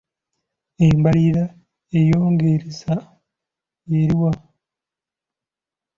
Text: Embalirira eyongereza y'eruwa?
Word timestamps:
Embalirira 0.87 1.43
eyongereza 1.99 2.95
y'eruwa? 3.89 4.31